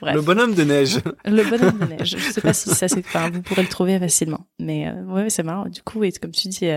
[0.02, 1.00] Le bonhomme de neige.
[1.24, 2.18] Le bonhomme de neige.
[2.18, 3.00] Je sais pas si ça c'est.
[3.00, 4.48] Enfin, vous pourrez le trouver facilement.
[4.60, 5.70] Mais ouais, c'est marrant.
[5.70, 6.68] Du coup, et comme tu dis,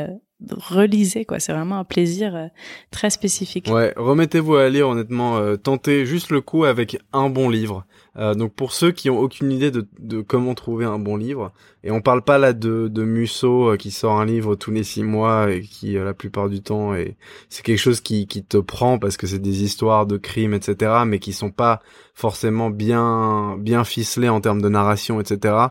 [0.50, 1.40] relisez quoi.
[1.40, 2.46] C'est vraiment un plaisir euh,
[2.90, 3.68] très spécifique.
[3.70, 7.84] Ouais remettez-vous à lire honnêtement euh, tentez juste le coup avec un bon livre.
[8.18, 11.52] Euh, donc pour ceux qui ont aucune idée de, de, comment trouver un bon livre
[11.84, 15.02] et on parle pas là de, de Musso qui sort un livre tous les six
[15.02, 17.16] mois et qui la plupart du temps et
[17.50, 21.02] c'est quelque chose qui, qui te prend parce que c'est des histoires de crimes etc
[21.06, 21.82] mais qui sont pas
[22.14, 25.68] forcément bien bien ficelées en termes de narration etc euh,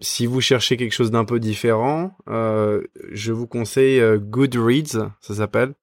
[0.00, 5.34] si vous cherchez quelque chose d'un peu différent, euh, je vous conseille euh, Goodreads, ça
[5.34, 5.74] s'appelle.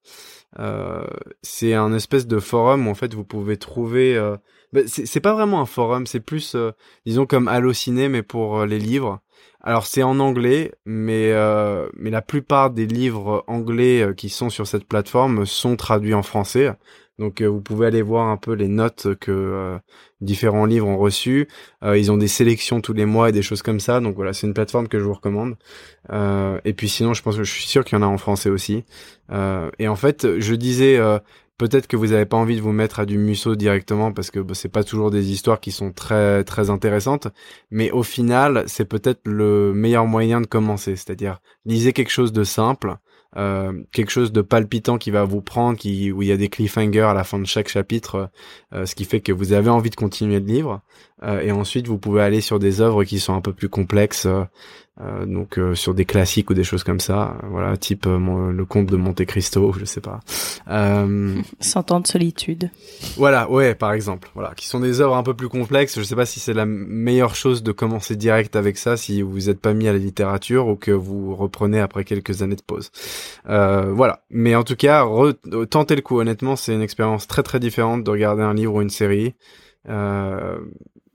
[0.57, 1.05] Euh,
[1.41, 4.15] c'est un espèce de forum où en fait vous pouvez trouver.
[4.15, 4.37] Euh,
[4.73, 6.55] bah, c'est pas vraiment un forum, c'est plus,
[7.05, 9.19] disons comme Allociné mais pour les livres.
[9.61, 11.33] Alors c'est en anglais, mais
[11.95, 16.71] mais la plupart des livres anglais qui sont sur cette plateforme sont traduits en français.
[17.19, 19.79] Donc vous pouvez aller voir un peu les notes que
[20.21, 21.47] différents livres ont reçu.
[21.83, 23.99] Euh, ils ont des sélections tous les mois et des choses comme ça.
[23.99, 25.55] Donc voilà, c'est une plateforme que je vous recommande.
[26.11, 28.17] Euh, et puis sinon, je pense que je suis sûr qu'il y en a en
[28.17, 28.83] français aussi.
[29.31, 30.99] Euh, et en fait, je disais
[31.57, 34.39] peut-être que vous n'avez pas envie de vous mettre à du Musso directement parce que
[34.39, 37.27] bah, c'est pas toujours des histoires qui sont très très intéressantes.
[37.71, 40.95] Mais au final, c'est peut-être le meilleur moyen de commencer.
[40.95, 42.95] C'est-à-dire lisez quelque chose de simple.
[43.37, 46.49] Euh, quelque chose de palpitant qui va vous prendre, qui où il y a des
[46.49, 48.31] cliffhangers à la fin de chaque chapitre,
[48.73, 50.81] euh, ce qui fait que vous avez envie de continuer le livre.
[51.23, 54.27] Euh, et ensuite, vous pouvez aller sur des œuvres qui sont un peu plus complexes,
[55.01, 58.65] euh, donc euh, sur des classiques ou des choses comme ça, voilà, type euh, le
[58.65, 60.19] Comte de Monte Cristo, je sais pas.
[61.59, 62.69] Cent ans de solitude.
[63.15, 65.97] Voilà, ouais, par exemple, voilà, qui sont des œuvres un peu plus complexes.
[65.97, 69.47] Je sais pas si c'est la meilleure chose de commencer direct avec ça si vous
[69.47, 72.91] n'êtes pas mis à la littérature ou que vous reprenez après quelques années de pause.
[73.45, 75.05] voilà, mais en tout cas,
[75.69, 76.19] tentez le coup.
[76.19, 79.33] Honnêtement, c'est une expérience très très différente de regarder un livre ou une série.
[79.87, 80.59] Euh,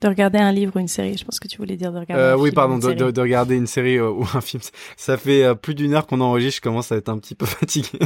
[0.00, 1.16] de regarder un livre ou une série.
[1.16, 2.22] Je pense que tu voulais dire de regarder.
[2.22, 4.62] Euh, un oui, film pardon, de, regarder une série euh, ou un film.
[4.96, 6.56] Ça fait euh, plus d'une heure qu'on enregistre.
[6.56, 7.98] Je commence à être un petit peu fatigué.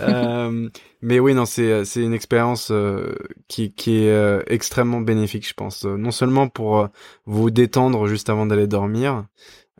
[0.00, 0.68] euh,
[1.02, 2.72] mais oui, non, c'est c'est une expérience
[3.48, 5.84] qui qui est extrêmement bénéfique, je pense.
[5.84, 6.88] Non seulement pour
[7.26, 9.24] vous détendre juste avant d'aller dormir,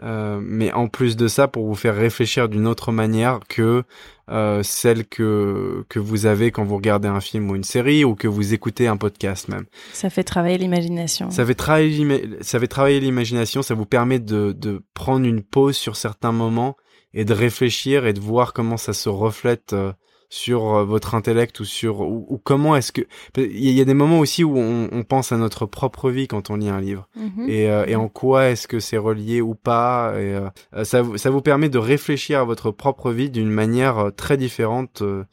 [0.03, 3.85] euh, mais en plus de ça, pour vous faire réfléchir d'une autre manière que
[4.31, 8.15] euh, celle que que vous avez quand vous regardez un film ou une série ou
[8.15, 9.65] que vous écoutez un podcast même.
[9.93, 11.31] Ça fait travailler l'imagination.
[11.31, 15.77] Ça fait travailler, ça fait travailler l'imagination, ça vous permet de, de prendre une pause
[15.77, 16.77] sur certains moments
[17.13, 19.93] et de réfléchir et de voir comment ça se reflète euh,
[20.33, 23.03] sur euh, votre intellect ou sur ou, ou comment est-ce que
[23.37, 26.49] il y a des moments aussi où on, on pense à notre propre vie quand
[26.51, 27.09] on lit un livre.
[27.17, 27.47] Mhm.
[27.49, 30.35] et, euh, et en quoi est-ce que c'est relié ou pas et
[30.75, 34.37] euh, ça vous- ça vous permet de réfléchir à votre propre vie d'une manière très
[34.37, 35.25] différente euh,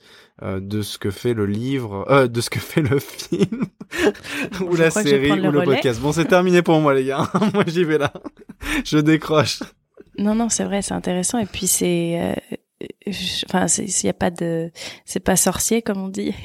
[0.60, 3.66] de ce que fait le livre de ce que fait le film
[4.62, 6.02] ou je la série ou le podcast.
[6.02, 7.32] Bon c'est terminé pour moi les gars.
[7.54, 8.12] Moi j'y vais là.
[8.84, 9.62] Je décroche.
[10.20, 11.38] Non, non, c'est vrai, c'est intéressant.
[11.38, 12.56] Et puis c'est, euh,
[13.06, 14.72] je- enfin, c'est- s'il y a pas de,
[15.06, 16.34] c'est pas sorcier comme on dit.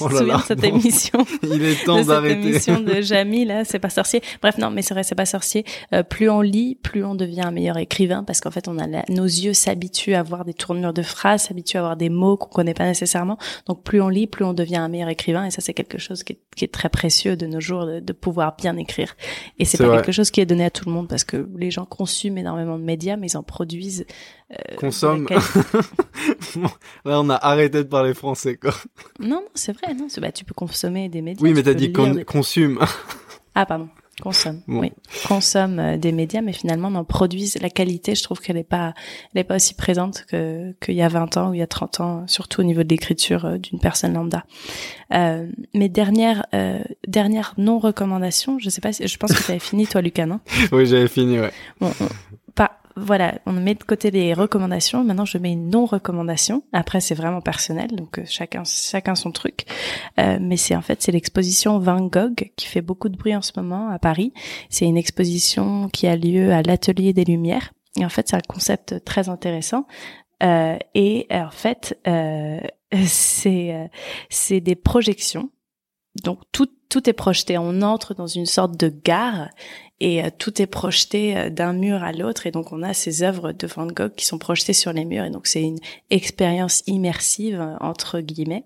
[0.00, 3.44] Oh là là, de cette émission il est de temps cette d'arrêter émission de Jamie
[3.44, 4.22] là, c'est pas sorcier.
[4.40, 5.64] Bref, non, mais c'est vrai, c'est pas sorcier.
[5.92, 8.86] Euh, plus on lit, plus on devient un meilleur écrivain parce qu'en fait, on a
[8.86, 12.36] la- nos yeux s'habituent à voir des tournures de phrases, s'habituent à voir des mots
[12.36, 13.36] qu'on connaît pas nécessairement.
[13.66, 15.44] Donc, plus on lit, plus on devient un meilleur écrivain.
[15.46, 17.98] Et ça, c'est quelque chose qui est, qui est très précieux de nos jours de,
[18.00, 19.16] de pouvoir bien écrire.
[19.58, 19.96] Et c'est C'est pas vrai.
[19.98, 22.78] quelque chose qui est donné à tout le monde parce que les gens consument énormément
[22.78, 24.06] de médias, mais ils en produisent.
[24.52, 25.26] Euh, consomme
[27.04, 28.72] là on a arrêté de parler français quoi
[29.20, 29.94] non, non, c'est vrai.
[29.94, 31.42] Non, bah, tu peux consommer des médias.
[31.42, 32.78] oui mais t'as dit con- des- consume
[33.56, 33.88] Ah pardon,
[34.20, 34.62] consomme.
[34.66, 34.80] Bon.
[34.80, 34.90] Oui,
[35.28, 38.16] consomme euh, des médias, mais finalement n'en produisent la qualité.
[38.16, 38.94] Je trouve qu'elle n'est pas,
[39.32, 41.68] elle est pas aussi présente que qu'il y a 20 ans ou il y a
[41.68, 44.44] 30 ans, surtout au niveau de l'écriture euh, d'une personne lambda.
[45.14, 49.50] Euh, mes dernières euh, dernières non recommandations, je sais pas, si, je pense que tu
[49.52, 50.40] avais fini toi, Lucas, non?
[50.72, 52.08] Oui j'avais fini ouais Bon, on-
[52.96, 55.04] voilà, on met de côté les recommandations.
[55.04, 56.62] Maintenant, je mets une non-recommandation.
[56.72, 59.64] Après, c'est vraiment personnel, donc euh, chacun, chacun son truc.
[60.18, 63.42] Euh, mais c'est en fait, c'est l'exposition Van Gogh qui fait beaucoup de bruit en
[63.42, 64.32] ce moment à Paris.
[64.70, 67.72] C'est une exposition qui a lieu à l'Atelier des Lumières.
[67.96, 69.86] Et en fait, c'est un concept très intéressant.
[70.42, 72.60] Euh, et en fait, euh,
[73.06, 73.86] c'est euh,
[74.30, 75.50] c'est des projections.
[76.22, 77.58] Donc tout tout est projeté.
[77.58, 79.48] On entre dans une sorte de gare
[79.98, 83.24] et euh, tout est projeté euh, d'un mur à l'autre et donc on a ces
[83.24, 85.78] œuvres de Van Gogh qui sont projetées sur les murs et donc c'est une
[86.10, 88.64] expérience immersive euh, entre guillemets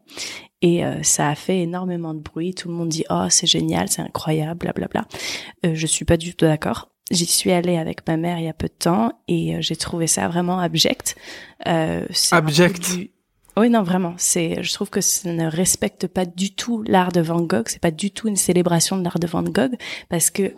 [0.60, 3.88] et euh, ça a fait énormément de bruit tout le monde dit oh c'est génial
[3.88, 5.06] c'est incroyable blablabla
[5.64, 8.48] euh, je suis pas du tout d'accord J'y suis allée avec ma mère il y
[8.50, 11.16] a peu de temps et j'ai trouvé ça vraiment abject.
[11.66, 12.94] Euh, Abject.
[12.96, 13.10] du-
[13.59, 14.14] Oui, non, vraiment.
[14.18, 17.66] C'est, je trouve que ça ne respecte pas du tout l'art de Van Gogh.
[17.66, 19.77] C'est pas du tout une célébration de l'art de Van Gogh
[20.09, 20.55] parce que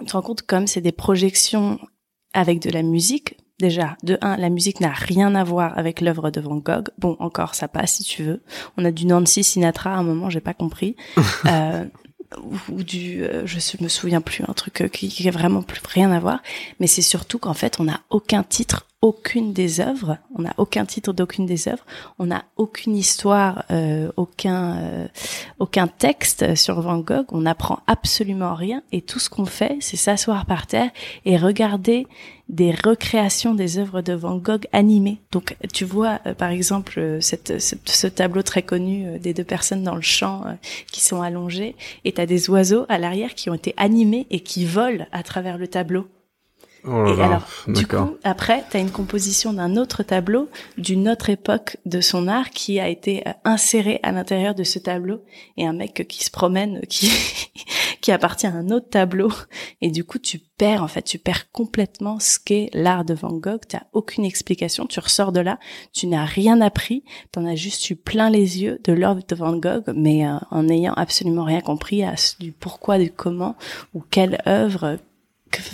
[0.00, 1.78] tu te rends compte comme c'est des projections
[2.34, 3.38] avec de la musique.
[3.58, 6.88] Déjà, de un, la musique n'a rien à voir avec l'œuvre de Van Gogh.
[6.98, 8.42] Bon, encore, ça passe si tu veux.
[8.76, 10.96] On a du Nancy Sinatra à un moment, j'ai pas compris.
[11.46, 11.84] euh,
[12.68, 15.80] ou, du, euh, je me souviens plus, un truc euh, qui, qui a vraiment plus
[15.88, 16.42] rien à voir.
[16.80, 20.16] Mais c'est surtout qu'en fait, on n'a aucun titre, aucune des œuvres.
[20.34, 21.84] On n'a aucun titre d'aucune des œuvres.
[22.18, 25.08] On n'a aucune histoire, euh, aucun, euh,
[25.58, 27.26] aucun texte sur Van Gogh.
[27.30, 28.82] On n'apprend absolument rien.
[28.92, 30.90] Et tout ce qu'on fait, c'est s'asseoir par terre
[31.26, 32.06] et regarder
[32.48, 35.18] des recréations des œuvres de Van Gogh animées.
[35.32, 39.82] Donc, tu vois, euh, par exemple, euh, ce tableau très connu euh, des deux personnes
[39.82, 40.52] dans le champ euh,
[40.90, 44.66] qui sont allongées, et t'as des oiseaux à l'arrière qui ont été animés et qui
[44.66, 46.06] volent à travers le tableau.
[46.86, 51.08] Oh là Et alors, du coup, après, tu as une composition d'un autre tableau d'une
[51.08, 55.22] autre époque de son art qui a été euh, inséré à l'intérieur de ce tableau
[55.56, 57.10] et un mec qui se promène qui
[58.00, 59.30] qui appartient à un autre tableau.
[59.80, 63.32] Et du coup tu perds en fait tu perds complètement ce qu'est l'art de Van
[63.32, 63.62] Gogh.
[63.68, 65.58] Tu aucune explication tu ressors de là
[65.92, 69.56] tu n'as rien appris t'en as juste eu plein les yeux de l'œuvre de Van
[69.56, 73.56] Gogh mais euh, en n'ayant absolument rien compris à ce- du pourquoi du comment
[73.94, 74.98] ou quelle œuvre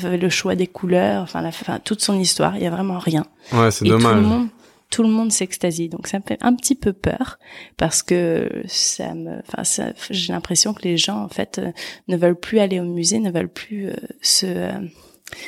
[0.03, 3.27] le choix des couleurs, enfin, la, enfin toute son histoire, il y a vraiment rien.
[3.53, 4.49] ouais c'est Et tout le dommage monde,
[4.91, 5.89] tout le monde s'extasie.
[5.89, 7.39] Donc ça me fait un petit peu peur
[7.77, 11.71] parce que ça me, enfin, ça- j'ai l'impression que les gens en fait euh,
[12.09, 14.73] ne veulent plus aller au musée, ne veulent plus euh, se euh,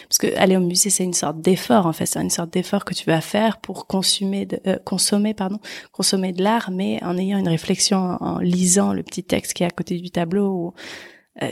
[0.09, 2.85] parce que aller au musée c'est une sorte d'effort en fait c'est une sorte d'effort
[2.85, 5.59] que tu vas faire pour consommer de, consommer pardon
[5.91, 9.67] consommer de l'art mais en ayant une réflexion en, lisant le petit texte qui est
[9.67, 10.75] à côté du tableau ou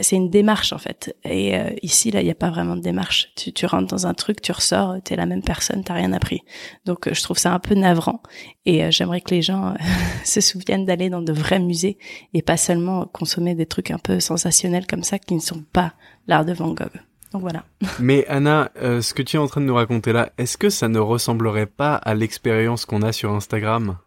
[0.01, 1.15] c'est une démarche en fait.
[1.23, 3.31] Et euh, ici là il n'y a pas vraiment de démarche.
[3.35, 6.41] Tu, tu rentres dans un truc tu ressors t'es la même personne t'as rien appris.
[6.85, 8.21] Donc je trouve ça un peu navrant.
[8.65, 9.73] Et j'aimerais que les gens
[10.23, 11.97] se souviennent d'aller dans de vrais musées
[12.33, 15.93] et pas seulement consommer des trucs un peu sensationnels comme ça qui ne sont pas
[16.27, 17.01] l'art de Van Gogh.
[17.31, 17.63] Donc voilà.
[17.99, 20.69] Mais Anna, euh, ce que tu es en train de nous raconter là, est-ce que
[20.69, 23.97] ça ne ressemblerait pas à l'expérience qu'on a sur Instagram?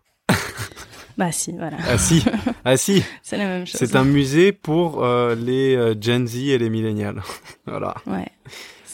[1.17, 1.77] Bah si, voilà.
[1.89, 2.25] Ah si,
[2.65, 3.03] ah si.
[3.23, 3.77] C'est la même chose.
[3.79, 7.23] C'est un musée pour euh, les euh, Gen Z et les millénials.
[7.67, 7.95] voilà.
[8.07, 8.27] Ouais.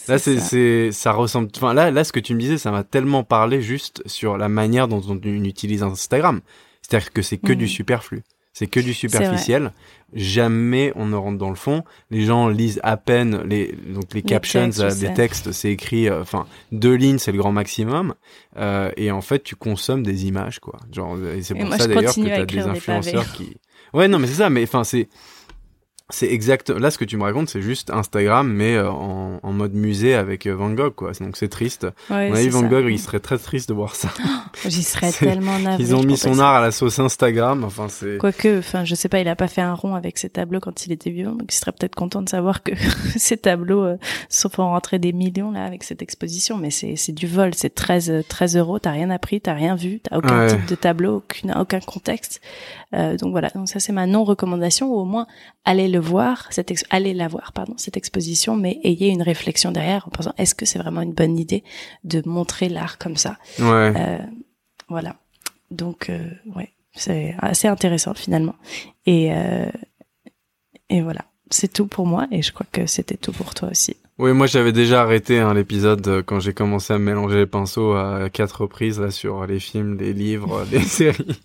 [0.09, 1.49] Là, c'est, c'est, ça ressemble.
[1.57, 4.49] Enfin, là, là, ce que tu me disais, ça m'a tellement parlé juste sur la
[4.49, 6.41] manière dont on utilise Instagram.
[6.83, 7.69] C'est-à-dire que c'est que du mm.
[7.69, 8.23] superflu.
[8.53, 9.73] C'est que du superficiel.
[10.13, 11.85] Jamais on ne rentre dans le fond.
[12.11, 15.53] Les gens lisent à peine les donc les, captions des textes.
[15.53, 18.15] C'est écrit, euh, enfin deux lignes, c'est le grand maximum.
[18.57, 20.79] Euh, et en fait, tu consommes des images, quoi.
[20.93, 23.57] Genre, c'est pour ça d'ailleurs que tu as des influenceurs qui.
[23.95, 24.51] Ouais, non, mais c'est ça.
[24.51, 25.09] Mais enfin, c'est
[26.11, 26.71] c'est exact.
[26.71, 30.15] Là, ce que tu me racontes, c'est juste Instagram, mais euh, en, en, mode musée
[30.15, 31.13] avec euh, Van Gogh, quoi.
[31.21, 31.87] Donc c'est triste.
[32.11, 34.09] Ouais, On Van Gogh, il serait très triste de voir ça.
[34.67, 35.83] J'y serais tellement navré.
[35.83, 37.65] Ils ont mis son art à la sauce Instagram.
[37.65, 38.19] Enfin, c'est.
[38.19, 40.87] Quoique, enfin, je sais pas, il a pas fait un rond avec ses tableaux quand
[40.87, 42.73] il était vivant, donc il serait peut-être content de savoir que
[43.17, 43.97] ces tableaux euh,
[44.51, 46.57] font rentrer des millions là avec cette exposition.
[46.57, 48.79] Mais c'est c'est du vol, c'est 13 13 euros.
[48.79, 52.41] T'as rien appris, t'as rien vu, t'as aucun type de tableau, aucune aucun contexte.
[52.95, 53.51] Euh, donc voilà.
[53.51, 55.27] Donc ça c'est ma non recommandation ou au moins
[55.65, 60.07] allez le voir, cette allez la voir, pardon, cette exposition, mais ayez une réflexion derrière
[60.07, 61.63] en pensant est-ce que c'est vraiment une bonne idée
[62.05, 63.37] de montrer l'art comme ça?
[63.59, 63.93] Ouais.
[63.97, 64.19] euh,
[64.89, 65.17] Voilà.
[65.71, 66.19] Donc, euh,
[66.57, 68.57] ouais, c'est assez intéressant finalement.
[69.07, 69.71] Et, euh,
[70.89, 73.97] et voilà, c'est tout pour moi et je crois que c'était tout pour toi aussi.
[74.19, 77.93] Oui, moi j'avais déjà arrêté hein, l'épisode euh, quand j'ai commencé à mélanger les pinceaux
[77.95, 81.41] à quatre reprises là sur les films, les livres, les séries.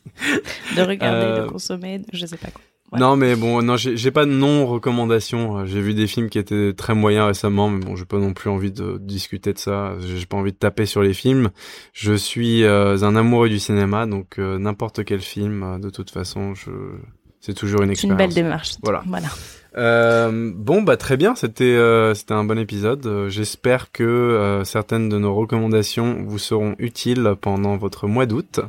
[0.75, 2.61] De regarder, de consommer, je sais pas quoi.
[2.93, 5.58] Non, mais bon, non, j'ai pas de non-recommandation.
[5.58, 8.34] Euh, j'ai vu des films qui étaient très moyens récemment, mais bon, j'ai pas non
[8.34, 9.93] plus envie de discuter de ça.
[10.00, 11.50] J'ai pas envie de taper sur les films.
[11.93, 16.54] Je suis euh, un amoureux du cinéma, donc euh, n'importe quel film, de toute façon,
[16.54, 16.71] je...
[17.41, 18.12] c'est toujours une expérience.
[18.12, 18.76] une belle démarche.
[18.84, 19.04] Voilà.
[19.08, 19.28] voilà.
[19.78, 21.78] Euh, bon, bah très bien, c'était
[22.13, 23.28] c'était un bon épisode.
[23.28, 28.62] J'espère que certaines de nos recommandations vous seront utiles pendant votre mois d'août.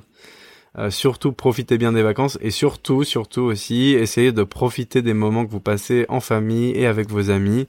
[0.78, 5.46] Euh, surtout profitez bien des vacances et surtout, surtout aussi, essayez de profiter des moments
[5.46, 7.66] que vous passez en famille et avec vos amis.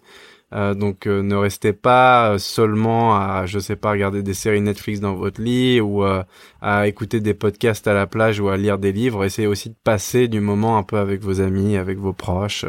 [0.54, 5.00] Euh, donc euh, ne restez pas seulement à, je sais pas, regarder des séries Netflix
[5.00, 8.91] dans votre lit ou à écouter des podcasts à la plage ou à lire des
[8.91, 9.24] livres.
[9.24, 12.65] Essayez aussi de passer du moment un peu avec vos amis, avec vos proches,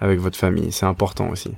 [0.00, 0.72] avec votre famille.
[0.72, 1.52] C'est important aussi.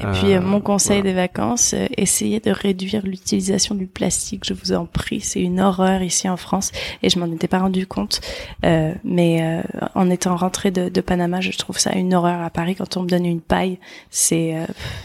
[0.00, 4.54] Et puis euh, mon conseil des vacances, euh, essayez de réduire l'utilisation du plastique, je
[4.54, 6.72] vous en prie, c'est une horreur ici en France.
[7.02, 8.20] Et je m'en étais pas rendu compte.
[8.64, 9.62] Euh, mais euh,
[9.94, 12.76] en étant rentrée de, de, Panama, je trouve ça une horreur à Paris.
[12.76, 13.78] Quand on me donne une paille,
[14.10, 14.54] c'est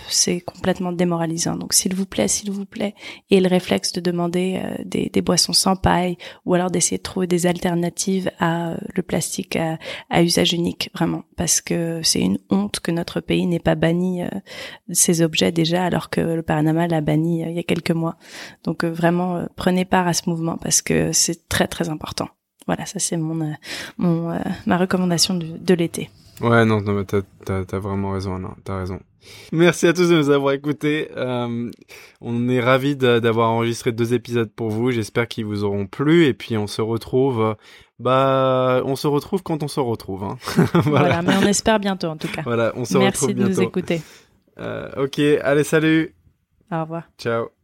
[0.08, 1.56] c'est complètement démoralisant.
[1.56, 2.96] Donc s'il vous plaît, s'il vous plaît,
[3.30, 7.28] et le réflexe de demander des, des, boissons sans paille ou alors d'essayer de trouver
[7.28, 9.78] des alternatives à le plastique à,
[10.10, 14.24] à usage unique, vraiment, parce que c'est une honte que notre pays n'ait pas banni
[14.92, 18.16] ces objets déjà alors que le Panama l'a banni euh, il y a quelques mois.
[18.64, 22.30] Donc euh, vraiment euh, prenez part à ce mouvement parce que c'est très très important.
[22.68, 23.54] Voilà, ça c'est mon,
[23.98, 26.10] mon ma recommandation de, de l'été.
[26.42, 29.00] Ouais, non, non t'as, t'as, t'as vraiment raison, non, t'as raison.
[29.52, 31.10] Merci à tous de nous avoir écoutés.
[31.16, 31.72] Euh,
[32.22, 34.92] on est ravis d'avoir enregistré deux épisodes pour vous.
[34.92, 36.26] J'espère qu'ils vous auront plu.
[36.26, 37.56] Et puis on se retrouve.
[37.98, 40.24] Bah, on se retrouve quand on se retrouve.
[40.24, 40.38] Hein.
[40.74, 40.90] voilà.
[41.00, 41.22] voilà.
[41.22, 42.42] mais on espère bientôt en tout cas.
[42.44, 43.48] Voilà, on se Merci retrouve bientôt.
[43.48, 44.02] Merci de nous écouter.
[44.60, 46.16] Euh, ok, allez, salut.
[46.72, 47.04] Au revoir.
[47.18, 47.55] Ciao.